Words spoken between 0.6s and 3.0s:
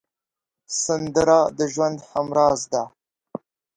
سندره د ژوند همراز ده